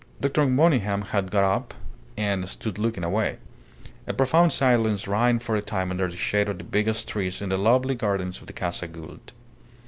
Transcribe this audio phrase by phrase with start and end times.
[0.19, 0.47] Dr.
[0.47, 1.75] Monygham had got up
[2.17, 3.37] and stood looking away.
[4.07, 7.49] A profound silence reigned for a time under the shade of the biggest trees in
[7.49, 9.31] the lovely gardens of the Casa Gould.